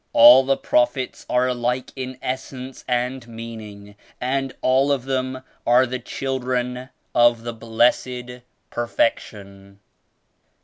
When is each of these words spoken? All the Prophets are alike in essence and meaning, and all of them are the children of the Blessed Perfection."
All 0.13 0.41
the 0.43 0.57
Prophets 0.57 1.27
are 1.29 1.47
alike 1.49 1.91
in 1.95 2.17
essence 2.23 2.83
and 2.87 3.27
meaning, 3.27 3.95
and 4.19 4.51
all 4.63 4.91
of 4.91 5.05
them 5.05 5.43
are 5.63 5.85
the 5.85 5.99
children 5.99 6.89
of 7.13 7.43
the 7.43 7.53
Blessed 7.53 8.41
Perfection." 8.71 9.79